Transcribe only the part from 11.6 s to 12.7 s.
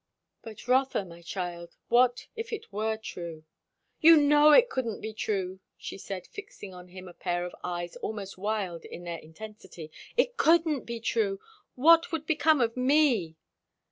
What would become